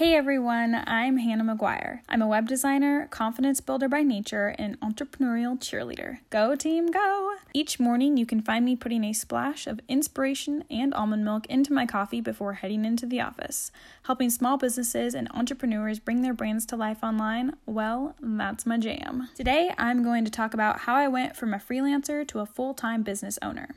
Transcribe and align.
Hey 0.00 0.14
everyone, 0.14 0.82
I'm 0.86 1.18
Hannah 1.18 1.44
McGuire. 1.44 2.00
I'm 2.08 2.22
a 2.22 2.26
web 2.26 2.48
designer, 2.48 3.06
confidence 3.08 3.60
builder 3.60 3.86
by 3.86 4.00
nature, 4.00 4.54
and 4.58 4.80
entrepreneurial 4.80 5.58
cheerleader. 5.58 6.20
Go 6.30 6.56
team, 6.56 6.90
go! 6.90 7.34
Each 7.52 7.78
morning, 7.78 8.16
you 8.16 8.24
can 8.24 8.40
find 8.40 8.64
me 8.64 8.76
putting 8.76 9.04
a 9.04 9.12
splash 9.12 9.66
of 9.66 9.78
inspiration 9.88 10.64
and 10.70 10.94
almond 10.94 11.26
milk 11.26 11.44
into 11.48 11.74
my 11.74 11.84
coffee 11.84 12.22
before 12.22 12.54
heading 12.54 12.86
into 12.86 13.04
the 13.04 13.20
office. 13.20 13.70
Helping 14.04 14.30
small 14.30 14.56
businesses 14.56 15.12
and 15.12 15.28
entrepreneurs 15.34 15.98
bring 15.98 16.22
their 16.22 16.32
brands 16.32 16.64
to 16.64 16.76
life 16.76 17.04
online, 17.04 17.56
well, 17.66 18.16
that's 18.22 18.64
my 18.64 18.78
jam. 18.78 19.28
Today, 19.34 19.74
I'm 19.76 20.02
going 20.02 20.24
to 20.24 20.30
talk 20.30 20.54
about 20.54 20.78
how 20.78 20.94
I 20.94 21.08
went 21.08 21.36
from 21.36 21.52
a 21.52 21.58
freelancer 21.58 22.26
to 22.28 22.38
a 22.38 22.46
full 22.46 22.72
time 22.72 23.02
business 23.02 23.38
owner. 23.42 23.74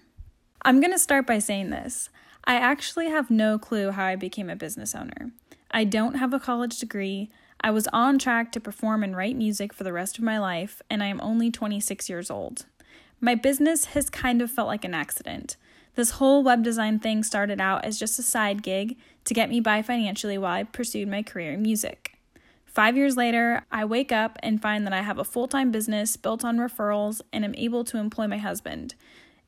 I'm 0.62 0.80
going 0.80 0.94
to 0.94 1.00
start 1.00 1.28
by 1.28 1.40
saying 1.40 1.72
this. 1.72 2.10
I 2.46 2.56
actually 2.56 3.10
have 3.10 3.32
no 3.32 3.58
clue 3.58 3.92
how 3.92 4.06
I 4.06 4.16
became 4.18 4.50
a 4.50 4.56
business 4.56 4.94
owner. 4.94 5.32
I 5.76 5.86
don't 5.86 6.16
have 6.16 6.34
a 6.34 6.40
college 6.40 6.78
degree. 6.78 7.32
I 7.60 7.72
was 7.72 7.88
on 7.92 8.20
track 8.20 8.52
to 8.52 8.60
perform 8.60 9.04
and 9.04 9.18
write 9.18 9.36
music 9.36 9.74
for 9.74 9.84
the 9.84 9.92
rest 9.92 10.20
of 10.20 10.24
my 10.24 10.38
life, 10.38 10.84
and 10.88 11.02
I 11.02 11.08
am 11.08 11.20
only 11.20 11.50
26 11.50 12.08
years 12.08 12.30
old. 12.30 12.68
My 13.20 13.34
business 13.34 13.86
has 13.86 14.08
kind 14.12 14.40
of 14.44 14.52
felt 14.52 14.68
like 14.68 14.86
an 14.86 14.94
accident. 14.94 15.58
This 15.96 16.12
whole 16.12 16.44
web 16.44 16.64
design 16.64 17.00
thing 17.00 17.24
started 17.24 17.60
out 17.60 17.86
as 17.86 17.98
just 17.98 18.20
a 18.20 18.24
side 18.24 18.62
gig 18.62 18.98
to 19.26 19.34
get 19.34 19.50
me 19.50 19.60
by 19.60 19.82
financially 19.82 20.38
while 20.38 20.54
I 20.54 20.64
pursued 20.64 21.08
my 21.08 21.24
career 21.24 21.54
in 21.54 21.64
music. 21.64 22.20
Five 22.66 22.96
years 22.96 23.18
later, 23.18 23.66
I 23.72 23.86
wake 23.86 24.12
up 24.12 24.38
and 24.44 24.62
find 24.62 24.86
that 24.86 24.94
I 24.94 25.02
have 25.02 25.18
a 25.18 25.24
full 25.24 25.48
time 25.48 25.72
business 25.72 26.18
built 26.18 26.46
on 26.46 26.58
referrals 26.58 27.22
and 27.32 27.44
am 27.44 27.56
able 27.56 27.84
to 27.86 27.98
employ 27.98 28.28
my 28.28 28.38
husband. 28.38 28.94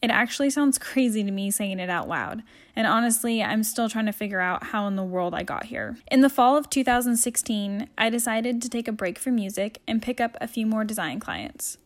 It 0.01 0.11
actually 0.11 0.49
sounds 0.49 0.77
crazy 0.77 1.23
to 1.23 1.31
me 1.31 1.49
saying 1.49 1.79
it 1.79 1.89
out 1.89 2.07
loud, 2.07 2.43
and 2.75 2.85
honestly, 2.85 3.41
I'm 3.41 3.63
still 3.63 3.89
trying 3.89 4.05
to 4.05 4.11
figure 4.11 4.41
out 4.41 4.65
how 4.65 4.87
in 4.87 4.95
the 4.95 5.03
world 5.03 5.33
I 5.33 5.43
got 5.43 5.65
here. 5.65 5.97
In 6.11 6.21
the 6.21 6.29
fall 6.29 6.57
of 6.57 6.69
2016, 6.69 7.89
I 7.97 8.09
decided 8.09 8.61
to 8.61 8.69
take 8.69 8.87
a 8.87 8.91
break 8.91 9.17
from 9.17 9.35
music 9.35 9.81
and 9.87 10.01
pick 10.01 10.21
up 10.21 10.37
a 10.39 10.47
few 10.47 10.65
more 10.65 10.83
design 10.83 11.19
clients. 11.19 11.77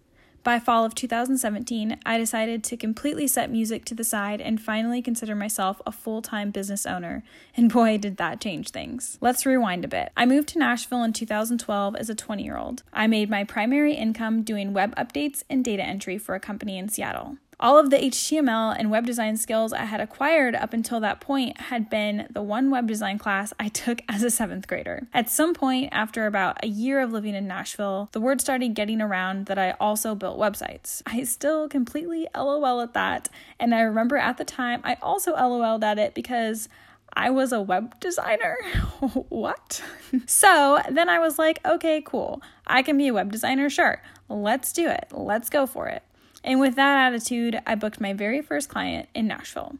By 0.41 0.57
fall 0.57 0.85
of 0.85 0.95
2017, 0.95 1.99
I 2.05 2.17
decided 2.17 2.63
to 2.63 2.77
completely 2.77 3.27
set 3.27 3.51
music 3.51 3.83
to 3.85 3.95
the 3.95 4.05
side 4.05 4.39
and 4.39 4.61
finally 4.61 5.01
consider 5.01 5.35
myself 5.35 5.81
a 5.85 5.91
full 5.91 6.21
time 6.21 6.49
business 6.49 6.85
owner. 6.85 7.23
And 7.57 7.71
boy, 7.73 7.97
did 7.97 8.17
that 8.17 8.39
change 8.39 8.69
things. 8.69 9.17
Let's 9.19 9.45
rewind 9.45 9.83
a 9.83 9.89
bit. 9.89 10.11
I 10.15 10.25
moved 10.25 10.47
to 10.49 10.59
Nashville 10.59 11.03
in 11.03 11.13
2012 11.13 11.95
as 11.95 12.09
a 12.09 12.15
20 12.15 12.43
year 12.43 12.57
old. 12.57 12.83
I 12.93 13.05
made 13.07 13.29
my 13.29 13.43
primary 13.43 13.93
income 13.93 14.43
doing 14.43 14.73
web 14.73 14.95
updates 14.95 15.43
and 15.49 15.63
data 15.63 15.83
entry 15.83 16.17
for 16.17 16.35
a 16.35 16.39
company 16.39 16.77
in 16.77 16.87
Seattle. 16.87 17.37
All 17.61 17.77
of 17.77 17.89
the 17.89 17.97
HTML 17.97 18.73
and 18.79 18.89
web 18.89 19.05
design 19.05 19.35
skills 19.35 19.73
I 19.73 19.83
had 19.83 19.99
acquired 19.99 20.55
up 20.55 20.71
until 20.71 21.01
that 21.01 21.19
point 21.19 21.59
had 21.59 21.89
been 21.89 22.25
the 22.29 22.41
one 22.41 22.69
web 22.69 22.87
design 22.87 23.17
class 23.17 23.51
I 23.59 23.67
took 23.67 24.01
as 24.09 24.23
a 24.23 24.31
seventh 24.31 24.65
grader. 24.65 25.07
At 25.13 25.29
some 25.29 25.53
point, 25.53 25.89
after 25.91 26.25
about 26.25 26.63
a 26.63 26.67
year 26.67 27.01
of 27.01 27.11
living 27.11 27.35
in 27.35 27.47
Nashville, 27.47 28.07
the 28.13 28.21
word 28.21 28.39
started 28.39 28.75
getting 28.75 29.01
around 29.01 29.47
that 29.47 29.59
I 29.59 29.71
also 29.71 30.15
built 30.15 30.39
websites. 30.39 31.01
I 31.05 31.23
still 31.23 31.67
completely 31.67 32.27
LOL 32.33 32.79
at 32.79 32.93
that, 32.93 33.27
and 33.59 33.75
I 33.75 33.81
remember 33.81 34.15
at 34.15 34.37
the 34.37 34.45
time 34.45 34.79
I 34.85 34.95
also 35.01 35.33
LOL'd 35.33 35.83
at 35.83 35.99
it 35.99 36.13
because 36.13 36.69
I 37.11 37.29
was 37.29 37.51
a 37.51 37.61
web 37.61 37.99
designer? 37.99 38.55
what? 39.29 39.83
so 40.27 40.79
then 40.89 41.09
I 41.09 41.19
was 41.19 41.37
like, 41.37 41.59
okay, 41.65 42.01
cool. 42.05 42.41
I 42.65 42.83
can 42.83 42.97
be 42.97 43.09
a 43.09 43.13
web 43.13 43.33
designer, 43.33 43.69
sure. 43.69 44.01
Let's 44.29 44.71
do 44.71 44.87
it. 44.87 45.07
Let's 45.11 45.49
go 45.49 45.65
for 45.65 45.87
it. 45.87 46.03
And 46.43 46.59
with 46.59 46.75
that 46.75 47.07
attitude, 47.07 47.59
I 47.65 47.75
booked 47.75 47.99
my 47.99 48.13
very 48.13 48.41
first 48.41 48.69
client 48.69 49.09
in 49.13 49.27
Nashville. 49.27 49.75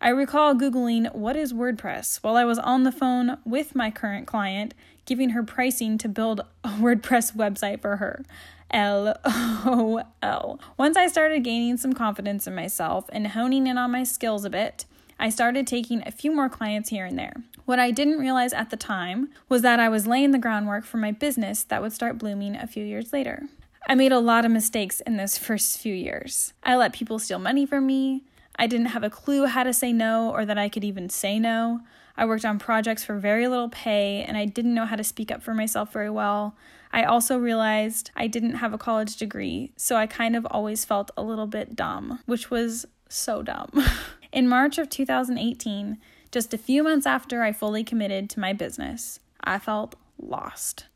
I 0.00 0.10
recall 0.10 0.54
Googling 0.54 1.12
what 1.14 1.36
is 1.36 1.52
WordPress 1.52 2.18
while 2.22 2.36
I 2.36 2.44
was 2.44 2.58
on 2.58 2.82
the 2.84 2.92
phone 2.92 3.38
with 3.44 3.74
my 3.74 3.90
current 3.90 4.26
client, 4.26 4.74
giving 5.06 5.30
her 5.30 5.42
pricing 5.42 5.96
to 5.98 6.08
build 6.08 6.40
a 6.62 6.68
WordPress 6.68 7.34
website 7.34 7.80
for 7.80 7.96
her. 7.96 8.24
LOL. 8.72 10.60
Once 10.76 10.96
I 10.96 11.06
started 11.06 11.44
gaining 11.44 11.76
some 11.76 11.92
confidence 11.92 12.46
in 12.46 12.54
myself 12.54 13.06
and 13.12 13.28
honing 13.28 13.66
in 13.66 13.78
on 13.78 13.92
my 13.92 14.04
skills 14.04 14.44
a 14.44 14.50
bit, 14.50 14.84
I 15.18 15.30
started 15.30 15.66
taking 15.66 16.02
a 16.04 16.10
few 16.10 16.34
more 16.34 16.48
clients 16.48 16.90
here 16.90 17.06
and 17.06 17.18
there. 17.18 17.42
What 17.64 17.78
I 17.78 17.90
didn't 17.90 18.18
realize 18.18 18.52
at 18.52 18.70
the 18.70 18.76
time 18.76 19.30
was 19.48 19.62
that 19.62 19.80
I 19.80 19.88
was 19.88 20.06
laying 20.06 20.32
the 20.32 20.38
groundwork 20.38 20.84
for 20.84 20.98
my 20.98 21.10
business 21.10 21.62
that 21.64 21.80
would 21.80 21.92
start 21.92 22.18
blooming 22.18 22.54
a 22.54 22.66
few 22.66 22.84
years 22.84 23.12
later. 23.12 23.48
I 23.88 23.94
made 23.94 24.10
a 24.10 24.18
lot 24.18 24.44
of 24.44 24.50
mistakes 24.50 25.00
in 25.00 25.16
those 25.16 25.38
first 25.38 25.78
few 25.78 25.94
years. 25.94 26.52
I 26.64 26.74
let 26.74 26.92
people 26.92 27.20
steal 27.20 27.38
money 27.38 27.64
from 27.64 27.86
me. 27.86 28.24
I 28.56 28.66
didn't 28.66 28.86
have 28.86 29.04
a 29.04 29.10
clue 29.10 29.46
how 29.46 29.62
to 29.62 29.72
say 29.72 29.92
no 29.92 30.30
or 30.30 30.44
that 30.44 30.58
I 30.58 30.68
could 30.68 30.82
even 30.82 31.08
say 31.08 31.38
no. 31.38 31.80
I 32.16 32.24
worked 32.24 32.44
on 32.44 32.58
projects 32.58 33.04
for 33.04 33.16
very 33.18 33.46
little 33.46 33.68
pay 33.68 34.24
and 34.26 34.36
I 34.36 34.44
didn't 34.44 34.74
know 34.74 34.86
how 34.86 34.96
to 34.96 35.04
speak 35.04 35.30
up 35.30 35.40
for 35.40 35.54
myself 35.54 35.92
very 35.92 36.10
well. 36.10 36.56
I 36.92 37.04
also 37.04 37.38
realized 37.38 38.10
I 38.16 38.26
didn't 38.26 38.56
have 38.56 38.72
a 38.72 38.78
college 38.78 39.16
degree, 39.16 39.72
so 39.76 39.94
I 39.96 40.06
kind 40.08 40.34
of 40.34 40.46
always 40.50 40.84
felt 40.84 41.12
a 41.16 41.22
little 41.22 41.46
bit 41.46 41.76
dumb, 41.76 42.20
which 42.26 42.50
was 42.50 42.86
so 43.08 43.42
dumb. 43.42 43.70
in 44.32 44.48
March 44.48 44.78
of 44.78 44.90
2018, 44.90 45.98
just 46.32 46.54
a 46.54 46.58
few 46.58 46.82
months 46.82 47.06
after 47.06 47.42
I 47.42 47.52
fully 47.52 47.84
committed 47.84 48.30
to 48.30 48.40
my 48.40 48.52
business, 48.52 49.20
I 49.44 49.58
felt 49.58 49.94
lost. 50.18 50.86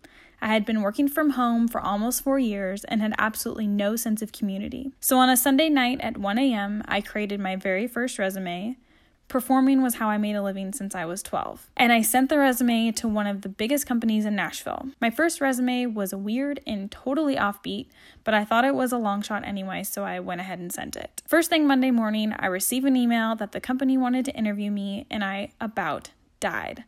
I 0.42 0.48
had 0.48 0.64
been 0.64 0.82
working 0.82 1.08
from 1.08 1.30
home 1.30 1.68
for 1.68 1.80
almost 1.80 2.22
four 2.22 2.38
years 2.38 2.84
and 2.84 3.00
had 3.00 3.14
absolutely 3.18 3.66
no 3.66 3.96
sense 3.96 4.22
of 4.22 4.32
community. 4.32 4.92
So 5.00 5.18
on 5.18 5.28
a 5.28 5.36
Sunday 5.36 5.68
night 5.68 6.00
at 6.00 6.16
1 6.16 6.38
a.m., 6.38 6.82
I 6.88 7.00
created 7.00 7.40
my 7.40 7.56
very 7.56 7.86
first 7.86 8.18
resume. 8.18 8.76
Performing 9.28 9.80
was 9.80 9.94
how 9.94 10.08
I 10.08 10.18
made 10.18 10.34
a 10.34 10.42
living 10.42 10.72
since 10.72 10.92
I 10.92 11.04
was 11.04 11.22
12. 11.22 11.70
And 11.76 11.92
I 11.92 12.02
sent 12.02 12.30
the 12.30 12.38
resume 12.38 12.90
to 12.90 13.06
one 13.06 13.28
of 13.28 13.42
the 13.42 13.48
biggest 13.48 13.86
companies 13.86 14.24
in 14.24 14.34
Nashville. 14.34 14.88
My 15.00 15.08
first 15.08 15.40
resume 15.40 15.86
was 15.86 16.12
weird 16.12 16.58
and 16.66 16.90
totally 16.90 17.36
offbeat, 17.36 17.86
but 18.24 18.34
I 18.34 18.44
thought 18.44 18.64
it 18.64 18.74
was 18.74 18.90
a 18.90 18.98
long 18.98 19.22
shot 19.22 19.46
anyway, 19.46 19.84
so 19.84 20.02
I 20.02 20.18
went 20.18 20.40
ahead 20.40 20.58
and 20.58 20.72
sent 20.72 20.96
it. 20.96 21.22
First 21.28 21.48
thing 21.48 21.64
Monday 21.64 21.92
morning, 21.92 22.34
I 22.40 22.46
received 22.46 22.86
an 22.86 22.96
email 22.96 23.36
that 23.36 23.52
the 23.52 23.60
company 23.60 23.96
wanted 23.96 24.24
to 24.24 24.34
interview 24.34 24.72
me, 24.72 25.06
and 25.08 25.22
I 25.22 25.52
about 25.60 26.10
died. 26.40 26.82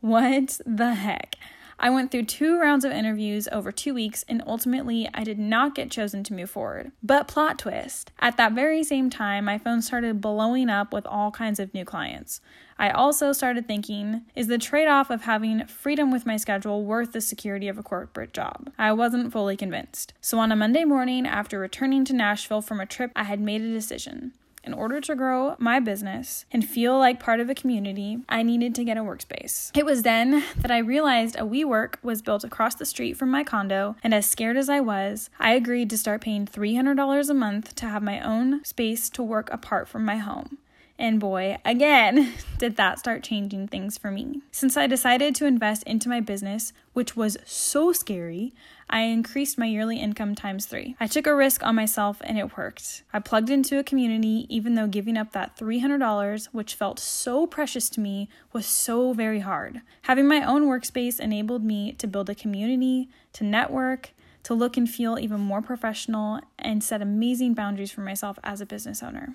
What 0.00 0.60
the 0.64 0.94
heck? 0.94 1.36
I 1.78 1.90
went 1.90 2.10
through 2.10 2.24
two 2.24 2.58
rounds 2.58 2.84
of 2.84 2.92
interviews 2.92 3.48
over 3.50 3.72
two 3.72 3.94
weeks, 3.94 4.24
and 4.28 4.42
ultimately, 4.46 5.08
I 5.12 5.24
did 5.24 5.38
not 5.38 5.74
get 5.74 5.90
chosen 5.90 6.24
to 6.24 6.34
move 6.34 6.50
forward. 6.50 6.92
But 7.02 7.28
plot 7.28 7.58
twist 7.58 8.12
at 8.20 8.36
that 8.36 8.52
very 8.52 8.84
same 8.84 9.10
time, 9.10 9.44
my 9.44 9.58
phone 9.58 9.82
started 9.82 10.20
blowing 10.20 10.70
up 10.70 10.92
with 10.92 11.06
all 11.06 11.30
kinds 11.30 11.58
of 11.58 11.74
new 11.74 11.84
clients. 11.84 12.40
I 12.78 12.90
also 12.90 13.32
started 13.32 13.66
thinking, 13.68 14.22
is 14.34 14.48
the 14.48 14.58
trade 14.58 14.88
off 14.88 15.10
of 15.10 15.22
having 15.22 15.66
freedom 15.66 16.10
with 16.10 16.26
my 16.26 16.36
schedule 16.36 16.84
worth 16.84 17.12
the 17.12 17.20
security 17.20 17.68
of 17.68 17.78
a 17.78 17.82
corporate 17.82 18.32
job? 18.32 18.70
I 18.78 18.92
wasn't 18.92 19.32
fully 19.32 19.56
convinced. 19.56 20.12
So 20.20 20.38
on 20.38 20.50
a 20.50 20.56
Monday 20.56 20.84
morning, 20.84 21.26
after 21.26 21.58
returning 21.58 22.04
to 22.06 22.12
Nashville 22.12 22.62
from 22.62 22.80
a 22.80 22.86
trip, 22.86 23.12
I 23.14 23.24
had 23.24 23.40
made 23.40 23.62
a 23.62 23.72
decision. 23.72 24.32
In 24.66 24.72
order 24.72 24.98
to 24.98 25.14
grow 25.14 25.56
my 25.58 25.78
business 25.78 26.46
and 26.50 26.66
feel 26.66 26.98
like 26.98 27.20
part 27.20 27.38
of 27.38 27.50
a 27.50 27.54
community, 27.54 28.18
I 28.30 28.42
needed 28.42 28.74
to 28.76 28.84
get 28.84 28.96
a 28.96 29.02
workspace. 29.02 29.70
It 29.76 29.84
was 29.84 30.02
then 30.02 30.42
that 30.56 30.70
I 30.70 30.78
realized 30.78 31.36
a 31.36 31.42
WeWork 31.42 31.96
was 32.02 32.22
built 32.22 32.44
across 32.44 32.74
the 32.74 32.86
street 32.86 33.18
from 33.18 33.30
my 33.30 33.44
condo, 33.44 33.96
and 34.02 34.14
as 34.14 34.24
scared 34.24 34.56
as 34.56 34.70
I 34.70 34.80
was, 34.80 35.28
I 35.38 35.52
agreed 35.52 35.90
to 35.90 35.98
start 35.98 36.22
paying 36.22 36.46
$300 36.46 37.28
a 37.28 37.34
month 37.34 37.74
to 37.74 37.86
have 37.86 38.02
my 38.02 38.20
own 38.20 38.64
space 38.64 39.10
to 39.10 39.22
work 39.22 39.52
apart 39.52 39.86
from 39.86 40.04
my 40.04 40.16
home. 40.16 40.56
And 40.98 41.18
boy, 41.18 41.58
again, 41.64 42.34
did 42.58 42.76
that 42.76 42.98
start 42.98 43.22
changing 43.22 43.68
things 43.68 43.98
for 43.98 44.10
me. 44.10 44.42
Since 44.52 44.76
I 44.76 44.86
decided 44.86 45.34
to 45.36 45.46
invest 45.46 45.82
into 45.84 46.08
my 46.08 46.20
business, 46.20 46.72
which 46.92 47.16
was 47.16 47.36
so 47.44 47.92
scary, 47.92 48.54
I 48.88 49.00
increased 49.00 49.58
my 49.58 49.66
yearly 49.66 49.98
income 49.98 50.34
times 50.34 50.66
three. 50.66 50.94
I 51.00 51.06
took 51.06 51.26
a 51.26 51.34
risk 51.34 51.64
on 51.64 51.74
myself 51.74 52.18
and 52.22 52.38
it 52.38 52.56
worked. 52.56 53.02
I 53.12 53.18
plugged 53.18 53.50
into 53.50 53.78
a 53.78 53.84
community, 53.84 54.46
even 54.48 54.74
though 54.74 54.86
giving 54.86 55.16
up 55.16 55.32
that 55.32 55.56
$300, 55.56 56.46
which 56.52 56.74
felt 56.74 57.00
so 57.00 57.46
precious 57.46 57.88
to 57.90 58.00
me, 58.00 58.28
was 58.52 58.66
so 58.66 59.12
very 59.12 59.40
hard. 59.40 59.80
Having 60.02 60.28
my 60.28 60.44
own 60.44 60.66
workspace 60.66 61.18
enabled 61.18 61.64
me 61.64 61.92
to 61.94 62.06
build 62.06 62.30
a 62.30 62.34
community, 62.34 63.08
to 63.32 63.42
network, 63.42 64.10
to 64.44 64.54
look 64.54 64.76
and 64.76 64.88
feel 64.88 65.18
even 65.18 65.40
more 65.40 65.62
professional, 65.62 66.40
and 66.58 66.84
set 66.84 67.02
amazing 67.02 67.54
boundaries 67.54 67.90
for 67.90 68.02
myself 68.02 68.38
as 68.44 68.60
a 68.60 68.66
business 68.66 69.02
owner. 69.02 69.34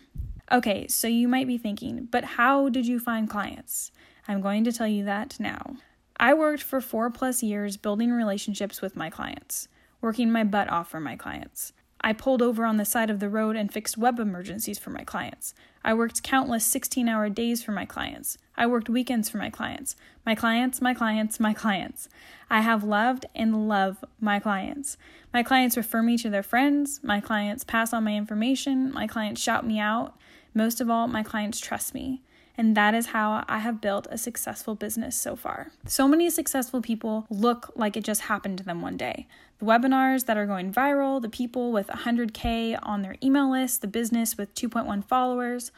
Okay, 0.51 0.87
so 0.87 1.07
you 1.07 1.27
might 1.27 1.45
be 1.45 1.59
thinking, 1.59 2.07
but 2.09 2.23
how 2.23 2.69
did 2.69 2.87
you 2.87 2.99
find 2.99 3.29
clients? 3.29 3.91
I'm 4.27 4.41
going 4.41 4.63
to 4.63 4.71
tell 4.71 4.87
you 4.87 5.05
that 5.05 5.39
now. 5.39 5.75
I 6.19 6.33
worked 6.33 6.63
for 6.63 6.81
four 6.81 7.11
plus 7.11 7.43
years 7.43 7.77
building 7.77 8.11
relationships 8.11 8.81
with 8.81 8.95
my 8.95 9.11
clients, 9.11 9.67
working 10.01 10.31
my 10.31 10.43
butt 10.43 10.67
off 10.69 10.89
for 10.89 10.99
my 10.99 11.15
clients. 11.15 11.73
I 12.01 12.13
pulled 12.13 12.41
over 12.41 12.65
on 12.65 12.77
the 12.77 12.85
side 12.85 13.09
of 13.09 13.19
the 13.19 13.29
road 13.29 13.55
and 13.55 13.71
fixed 13.71 13.97
web 13.97 14.19
emergencies 14.19 14.79
for 14.79 14.89
my 14.89 15.03
clients. 15.03 15.53
I 15.83 15.93
worked 15.93 16.23
countless 16.23 16.65
16 16.65 17.07
hour 17.07 17.29
days 17.29 17.61
for 17.61 17.71
my 17.71 17.85
clients. 17.85 18.37
I 18.57 18.67
worked 18.67 18.89
weekends 18.89 19.29
for 19.29 19.37
my 19.37 19.49
clients. 19.49 19.95
My 20.25 20.33
clients, 20.33 20.81
my 20.81 20.93
clients, 20.93 21.39
my 21.39 21.53
clients. 21.53 22.09
I 22.49 22.61
have 22.61 22.83
loved 22.83 23.25
and 23.35 23.67
love 23.67 24.03
my 24.19 24.39
clients. 24.39 24.97
My 25.33 25.43
clients 25.43 25.77
refer 25.77 26.01
me 26.01 26.17
to 26.17 26.29
their 26.29 26.43
friends. 26.43 27.01
My 27.03 27.19
clients 27.19 27.63
pass 27.63 27.93
on 27.93 28.05
my 28.05 28.15
information. 28.15 28.91
My 28.91 29.05
clients 29.05 29.41
shout 29.41 29.65
me 29.65 29.79
out. 29.79 30.15
Most 30.53 30.81
of 30.81 30.89
all, 30.89 31.07
my 31.07 31.23
clients 31.23 31.59
trust 31.59 31.93
me. 31.93 32.21
And 32.59 32.75
that 32.75 32.93
is 32.93 33.07
how 33.07 33.45
I 33.47 33.59
have 33.59 33.79
built 33.79 34.05
a 34.11 34.17
successful 34.17 34.75
business 34.75 35.15
so 35.15 35.37
far. 35.37 35.71
So 35.85 36.09
many 36.09 36.29
successful 36.29 36.81
people 36.81 37.25
look 37.29 37.71
like 37.73 37.95
it 37.95 38.03
just 38.03 38.23
happened 38.23 38.57
to 38.57 38.65
them 38.65 38.81
one 38.81 38.97
day. 38.97 39.27
The 39.59 39.65
webinars 39.65 40.25
that 40.25 40.35
are 40.35 40.45
going 40.45 40.73
viral, 40.73 41.21
the 41.21 41.29
people 41.29 41.71
with 41.71 41.87
100K 41.87 42.77
on 42.83 43.01
their 43.01 43.15
email 43.23 43.49
list, 43.49 43.79
the 43.79 43.87
business 43.87 44.37
with 44.37 44.53
2.1 44.55 45.05
followers, 45.05 45.71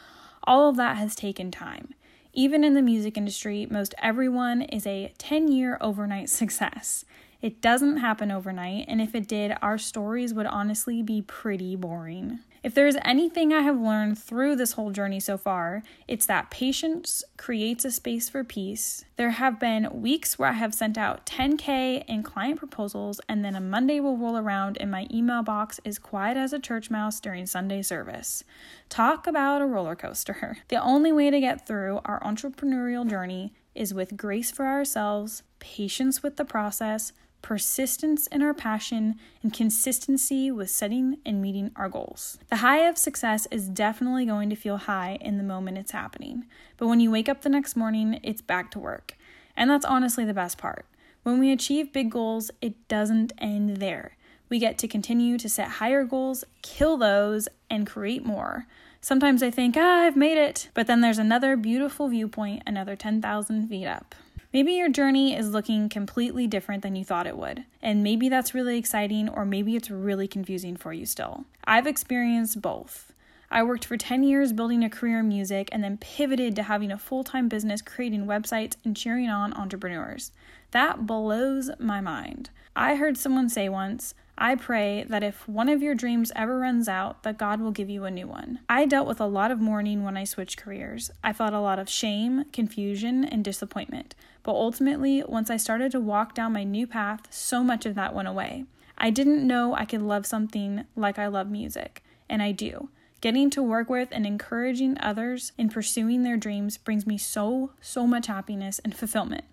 all 0.43 0.69
of 0.69 0.75
that 0.77 0.97
has 0.97 1.15
taken 1.15 1.51
time. 1.51 1.93
Even 2.33 2.63
in 2.63 2.73
the 2.73 2.81
music 2.81 3.15
industry, 3.15 3.67
most 3.69 3.93
everyone 4.01 4.63
is 4.63 4.87
a 4.87 5.13
10 5.19 5.51
year 5.51 5.77
overnight 5.81 6.29
success. 6.31 7.05
It 7.41 7.61
doesn't 7.61 7.97
happen 7.97 8.31
overnight, 8.31 8.85
and 8.87 9.01
if 9.01 9.15
it 9.15 9.27
did, 9.27 9.55
our 9.61 9.77
stories 9.77 10.33
would 10.33 10.45
honestly 10.45 11.01
be 11.01 11.21
pretty 11.21 11.75
boring. 11.75 12.39
If 12.63 12.75
there's 12.75 12.95
anything 13.03 13.51
I 13.51 13.61
have 13.61 13.81
learned 13.81 14.19
through 14.19 14.55
this 14.55 14.73
whole 14.73 14.91
journey 14.91 15.19
so 15.19 15.35
far, 15.35 15.81
it's 16.07 16.27
that 16.27 16.51
patience 16.51 17.23
creates 17.35 17.85
a 17.85 17.91
space 17.91 18.29
for 18.29 18.43
peace. 18.43 19.03
There 19.15 19.31
have 19.31 19.59
been 19.59 20.01
weeks 20.01 20.37
where 20.37 20.49
I 20.49 20.53
have 20.53 20.75
sent 20.75 20.95
out 20.95 21.25
10K 21.25 22.05
in 22.07 22.21
client 22.21 22.59
proposals, 22.59 23.19
and 23.27 23.43
then 23.43 23.55
a 23.55 23.61
Monday 23.61 23.99
will 23.99 24.15
roll 24.15 24.37
around 24.37 24.77
and 24.79 24.91
my 24.91 25.07
email 25.11 25.41
box 25.41 25.79
is 25.83 25.97
quiet 25.97 26.37
as 26.37 26.53
a 26.53 26.59
church 26.59 26.91
mouse 26.91 27.19
during 27.19 27.47
Sunday 27.47 27.81
service. 27.81 28.43
Talk 28.89 29.25
about 29.25 29.63
a 29.63 29.65
roller 29.65 29.95
coaster. 29.95 30.59
The 30.67 30.81
only 30.81 31.11
way 31.11 31.29
to 31.31 31.39
get 31.39 31.67
through 31.67 31.99
our 32.05 32.21
entrepreneurial 32.21 33.09
journey 33.09 33.53
is 33.73 33.93
with 33.93 34.15
grace 34.15 34.51
for 34.51 34.65
ourselves, 34.65 35.43
patience 35.59 36.23
with 36.23 36.37
the 36.37 36.45
process, 36.45 37.11
persistence 37.41 38.27
in 38.27 38.41
our 38.41 38.53
passion, 38.53 39.15
and 39.43 39.53
consistency 39.53 40.51
with 40.51 40.69
setting 40.69 41.17
and 41.25 41.41
meeting 41.41 41.71
our 41.75 41.89
goals. 41.89 42.37
The 42.49 42.57
high 42.57 42.87
of 42.87 42.97
success 42.97 43.47
is 43.51 43.67
definitely 43.67 44.25
going 44.25 44.49
to 44.49 44.55
feel 44.55 44.77
high 44.77 45.17
in 45.21 45.37
the 45.37 45.43
moment 45.43 45.77
it's 45.77 45.91
happening, 45.91 46.45
but 46.77 46.87
when 46.87 46.99
you 46.99 47.11
wake 47.11 47.29
up 47.29 47.41
the 47.41 47.49
next 47.49 47.75
morning, 47.75 48.19
it's 48.23 48.41
back 48.41 48.71
to 48.71 48.79
work. 48.79 49.17
And 49.55 49.69
that's 49.69 49.85
honestly 49.85 50.25
the 50.25 50.33
best 50.33 50.57
part. 50.57 50.85
When 51.23 51.39
we 51.39 51.51
achieve 51.51 51.93
big 51.93 52.09
goals, 52.09 52.49
it 52.61 52.87
doesn't 52.87 53.33
end 53.37 53.77
there. 53.77 54.17
We 54.49 54.59
get 54.59 54.77
to 54.79 54.87
continue 54.87 55.37
to 55.37 55.47
set 55.47 55.67
higher 55.67 56.03
goals, 56.03 56.43
kill 56.61 56.97
those, 56.97 57.47
and 57.69 57.87
create 57.87 58.25
more. 58.25 58.65
Sometimes 58.99 59.41
I 59.41 59.49
think, 59.49 59.75
ah, 59.77 60.01
I've 60.01 60.17
made 60.17 60.37
it, 60.37 60.69
but 60.73 60.87
then 60.87 61.01
there's 61.01 61.17
another 61.17 61.55
beautiful 61.55 62.07
viewpoint, 62.07 62.63
another 62.67 62.95
10,000 62.95 63.67
feet 63.67 63.87
up. 63.87 64.13
Maybe 64.53 64.73
your 64.73 64.89
journey 64.89 65.33
is 65.33 65.51
looking 65.51 65.87
completely 65.87 66.45
different 66.45 66.83
than 66.83 66.97
you 66.97 67.05
thought 67.05 67.25
it 67.25 67.37
would, 67.37 67.63
and 67.81 68.03
maybe 68.03 68.27
that's 68.27 68.53
really 68.53 68.77
exciting, 68.77 69.29
or 69.29 69.45
maybe 69.45 69.77
it's 69.77 69.89
really 69.89 70.27
confusing 70.27 70.75
for 70.75 70.91
you 70.91 71.05
still. 71.05 71.45
I've 71.63 71.87
experienced 71.87 72.61
both. 72.61 73.13
I 73.49 73.63
worked 73.63 73.85
for 73.85 73.95
10 73.95 74.23
years 74.23 74.51
building 74.51 74.83
a 74.83 74.89
career 74.89 75.19
in 75.19 75.29
music 75.29 75.69
and 75.71 75.81
then 75.81 75.97
pivoted 75.97 76.55
to 76.57 76.63
having 76.63 76.91
a 76.91 76.97
full 76.97 77.23
time 77.23 77.47
business 77.47 77.81
creating 77.81 78.25
websites 78.25 78.75
and 78.83 78.95
cheering 78.95 79.29
on 79.29 79.53
entrepreneurs. 79.53 80.33
That 80.71 81.07
blows 81.07 81.71
my 81.79 82.01
mind. 82.01 82.49
I 82.75 82.95
heard 82.95 83.17
someone 83.17 83.47
say 83.47 83.69
once, 83.69 84.13
I 84.37 84.55
pray 84.55 85.05
that 85.07 85.23
if 85.23 85.47
one 85.47 85.69
of 85.69 85.83
your 85.83 85.95
dreams 85.95 86.31
ever 86.35 86.57
runs 86.59 86.89
out, 86.89 87.23
that 87.23 87.37
God 87.37 87.61
will 87.61 87.71
give 87.71 87.89
you 87.89 88.05
a 88.05 88.11
new 88.11 88.27
one. 88.27 88.59
I 88.67 88.85
dealt 88.85 89.07
with 89.07 89.21
a 89.21 89.25
lot 89.25 89.51
of 89.51 89.61
mourning 89.61 90.03
when 90.03 90.17
I 90.17 90.23
switched 90.23 90.57
careers. 90.57 91.11
I 91.23 91.31
felt 91.31 91.53
a 91.53 91.59
lot 91.59 91.79
of 91.79 91.89
shame, 91.89 92.45
confusion, 92.51 93.23
and 93.23 93.43
disappointment. 93.43 94.15
But 94.43 94.53
ultimately, 94.53 95.23
once 95.27 95.49
I 95.49 95.57
started 95.57 95.91
to 95.91 95.99
walk 95.99 96.33
down 96.33 96.53
my 96.53 96.63
new 96.63 96.87
path, 96.87 97.21
so 97.29 97.63
much 97.63 97.85
of 97.85 97.95
that 97.95 98.15
went 98.15 98.27
away. 98.27 98.65
I 98.97 99.09
didn't 99.09 99.45
know 99.45 99.73
I 99.75 99.85
could 99.85 100.01
love 100.01 100.25
something 100.25 100.85
like 100.95 101.17
I 101.17 101.27
love 101.27 101.49
music, 101.49 102.03
and 102.29 102.41
I 102.41 102.51
do. 102.51 102.89
Getting 103.21 103.51
to 103.51 103.61
work 103.61 103.87
with 103.87 104.09
and 104.11 104.25
encouraging 104.25 104.97
others 104.99 105.51
in 105.55 105.69
pursuing 105.69 106.23
their 106.23 106.37
dreams 106.37 106.77
brings 106.77 107.05
me 107.05 107.19
so, 107.19 107.71
so 107.79 108.07
much 108.07 108.25
happiness 108.25 108.79
and 108.83 108.95
fulfillment. 108.95 109.43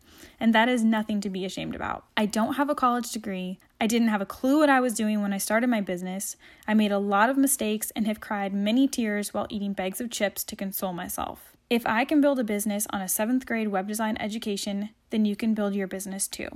And 0.40 0.55
that 0.55 0.70
is 0.70 0.82
nothing 0.82 1.20
to 1.20 1.31
be 1.31 1.44
ashamed 1.44 1.75
about. 1.75 2.05
I 2.17 2.25
don't 2.25 2.55
have 2.55 2.70
a 2.70 2.75
college 2.75 3.12
degree. 3.12 3.58
I 3.81 3.87
didn't 3.87 4.08
have 4.08 4.23
a 4.23 4.26
clue 4.26 4.61
what 4.61 4.70
I 4.70 4.81
was 4.81 4.94
doing 4.94 5.20
when 5.20 5.35
I 5.35 5.38
started 5.38 5.69
my 5.69 5.82
business. 5.82 6.37
I 6.67 6.75
made 6.75 6.93
a 6.93 6.99
lot 6.99 7.29
of 7.29 7.37
mistakes 7.37 7.93
and 7.94 8.06
have 8.06 8.20
cried 8.20 8.55
many 8.55 8.88
tears 8.88 9.35
while 9.35 9.46
eating 9.50 9.75
bags 9.75 10.00
of 10.00 10.11
chips 10.11 10.44
to 10.44 10.56
console 10.56 10.94
myself. 10.94 11.56
If 11.70 11.87
I 11.87 12.06
can 12.06 12.23
build 12.23 12.38
a 12.38 12.44
business 12.44 12.87
on 12.94 13.03
a 13.03 13.09
seventh 13.09 13.44
grade 13.44 13.69
web 13.69 13.87
design 13.87 14.17
education, 14.19 14.88
then 15.11 15.26
you 15.26 15.37
can 15.37 15.53
build 15.53 15.75
your 15.75 15.87
business 15.87 16.26
too. 16.26 16.49